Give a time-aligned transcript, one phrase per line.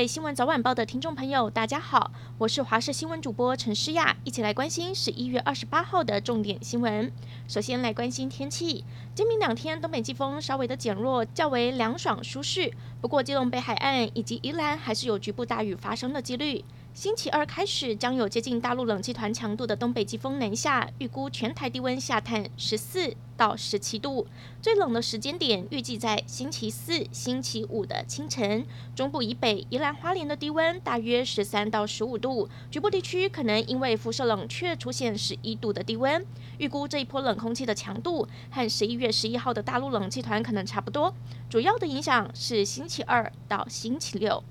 [0.00, 7.12] 位新闻早晚报的听众朋友，大家好，我是华视新闻主播陈诗雅，一起来关心十一月二十八号的重点新闻。
[7.46, 8.82] 首先来关心天气，
[9.14, 12.72] 今明两天东北季风稍微的减弱，较为凉爽舒适。
[13.02, 16.64] 不过基隆北海岸以及宜兰还是有局部大雨发生的几率。
[16.92, 24.26] 星期二开始将有接近大陆冷气团强度的东北季风南下，预估全台低温下探十四到十七度，
[24.60, 28.66] 最冷的时间点预计在星期四、星期五的清晨。
[28.94, 36.26] 中部以北、宜兰花莲的低温大约十三到十五度，局部地区可能因为辐射冷却出现十一度的低温。
[36.58, 41.14] 预估这一波冷空气的强度和十一月十一号的大陆冷气团可能差不多，
[41.48, 44.42] 主要的影响是星期二到星期六。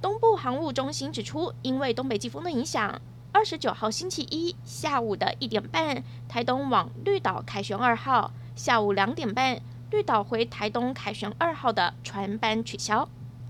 [0.00, 3.00] 东部航务中心指出，因为东北季风的影响，
[3.32, 13.08] 二十九号星期一下午的一点半，台东往绿岛凯旋二号；下午两点半，绿岛回台东凯旋二号的船班取消。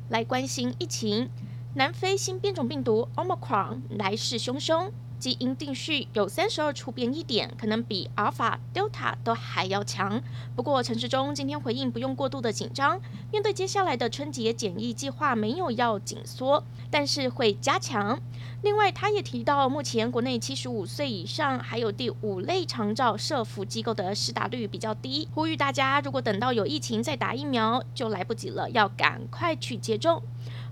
[0.09, 1.29] 来关心疫情，
[1.75, 4.91] 南非新变种病毒 Omicron 来势汹汹。
[5.19, 10.23] 基因定序有三十二处变异点，可能比阿尔法、德尔塔都还要强。
[10.55, 13.01] 不过陈时中今天回应，不用过度的紧张。
[13.33, 18.21] 面对接下来的春节检疫计划，没有要紧缩，但是会加强。
[18.63, 30.23] 另外，他也提到，目前国内七十五岁以上还有第五类长照社服机构的施打率比较低，呼吁大家如果等到有疫情再打疫苗就来不及了，要赶快去接种。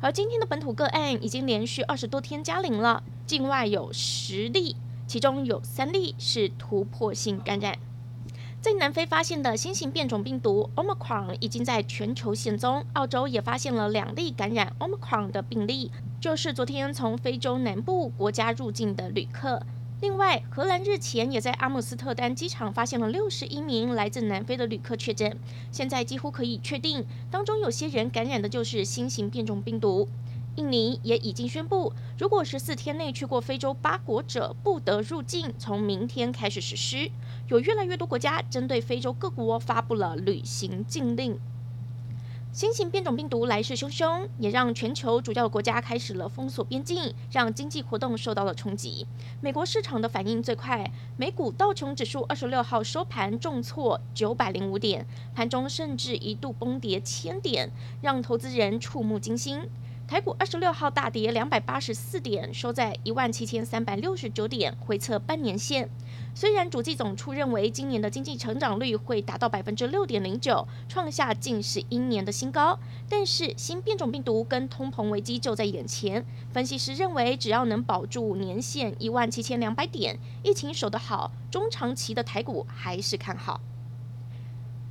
[0.01, 3.03] 而今天的本土个案已经连续二十多天加零了。
[3.27, 7.79] 境外有十例，其中有三例是突破性感染。
[8.61, 19.63] 在南非发现的新型变种病毒 Omicron 已经在全球现踪，澳洲也发现了两例感染 Omicron 的病例，就是昨天从非洲南部国家入境的旅客。
[20.01, 25.39] 另外，荷兰日前也在阿姆斯特丹机场发现了六十一名来自南非的旅客确诊，
[25.71, 30.09] 现在几乎可以确定，当中有些人感染的就是新型变种病毒。
[30.57, 37.11] 印尼也已经宣布，如果十四天内去过非洲八国者不得入境，从明天开始实施。
[37.49, 41.39] 有越来越多国家针对非洲各国发布了旅行禁令。
[42.53, 49.09] 新型变种病毒来势汹汹，也让全球主要国家开始了封锁边境，让经济活动受到了冲击。
[49.41, 55.05] 美国市场的反应最快，美股道琼指数二十六号收盘重挫九百零五点，
[55.35, 59.69] 盘中甚至一度崩跌千点，让投资人触目惊心。
[60.07, 65.89] 台股二十六号大跌两百八十四点，收在一万七千三百六十九点，回测半年线。
[66.35, 72.79] 虽然主计总处认为今年的经济成长率会达到百分之六点零九，创下近十一年的新高，
[73.09, 76.23] 但是新变种病毒跟通膨危机就在眼前。
[76.53, 83.59] 分析师认为，只要能保住年线一万七千两百点，疫情守得好，中长期的台股还是看好。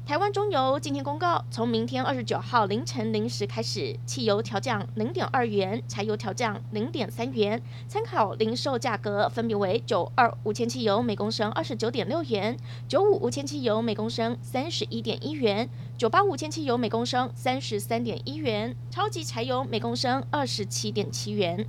[0.05, 7.61] 台湾中油今天公告，从明天二十九号凌晨零时开始，汽油调降零点二元，柴油调降零点三元。
[7.87, 21.65] 参考零售价格分别为：九二五千汽油每公升二十九点六元，九五五千汽油每公升三十一点一元，九八五千汽油每公升三十三点一元，超级柴油每公升二十七点七元。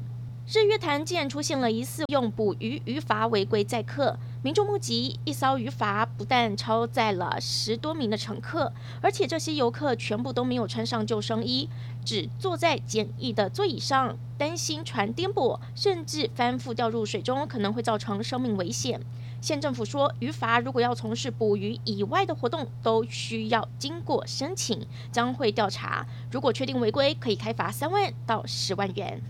[0.46, 11.70] 日月潭竟然出现了疑似用捕鱼渔筏违规载客，民众目击一艘渔筏不但超载了十多名的乘客，而且这些游客全部都没有穿上救生衣，
[12.04, 19.00] 只坐在简易的座椅上，担心船颠簸，甚至翻覆掉入水中，可能会造成生命危险。
[19.40, 29.22] 县政府说，渔筏如果要从事捕鱼以外的活动，都需要经过申请，将会调查，如果确定违规，可以开罚三万到十万元。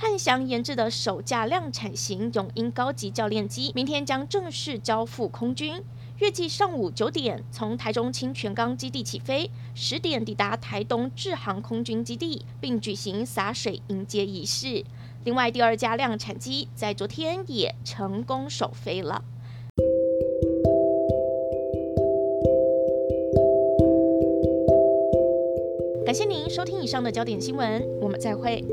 [0.00, 5.82] 汉翔研制的首架量产型永鹰高级教练机，明天将正式交付空军，
[6.20, 14.84] 预计上午九点从台中清泉岗基地起飞，十点抵达台东志航空军基地，并举行洒水迎接仪式。
[15.24, 19.24] 另外，第二架量产机在昨天也成功首飞了。
[26.06, 28.64] 感谢您收听以上的焦点新闻，我们再会。